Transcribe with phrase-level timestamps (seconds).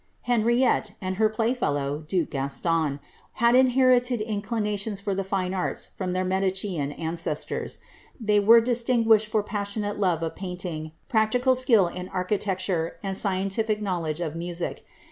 [0.23, 2.99] Henriette, and her play fellow duke Gaston,
[3.33, 7.77] had inherited inclinations for the fine arts from their Medician ancestors:
[8.19, 14.21] they were distinguished for passionate love of painting, practical skill in architecture, and scientific knowledge
[14.21, 14.83] of music.